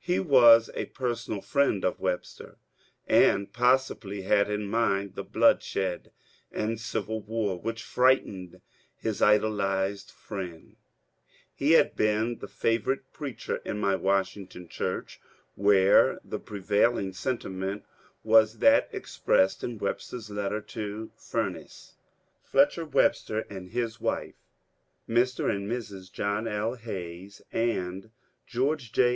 [0.00, 2.58] He was a personal friend of Web ster,
[3.06, 6.12] and possibly had in mind the ^^ bloodshed
[6.50, 8.60] and civil war," which frightened
[8.94, 10.76] his idolized friend.
[11.54, 15.22] He had been the favourite preacher in my Washington church,
[15.54, 17.82] where the pre vailing sentiment
[18.22, 21.94] was that expressed in Webster's letter to Fumess.
[22.42, 24.36] Fletcher Webster and his wife,
[25.08, 25.48] Mr.
[25.50, 26.12] and Mrs.
[26.12, 26.74] John L.
[26.74, 28.10] Hayes, and
[28.46, 29.10] George J.